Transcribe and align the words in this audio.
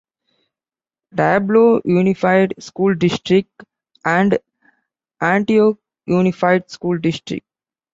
Diablo 1.13 1.79
Unified 1.85 2.55
School 2.57 2.95
District, 2.95 3.51
and 4.03 4.39
Antioch 5.21 5.77
Unified 6.07 6.71
School 6.71 6.97
District. 6.97 7.45